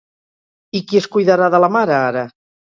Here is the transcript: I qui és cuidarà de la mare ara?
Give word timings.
I 0.79 0.81
qui 0.91 0.99
és 1.01 1.07
cuidarà 1.17 1.51
de 1.57 1.61
la 1.65 1.71
mare 1.77 1.95
ara? 1.99 2.25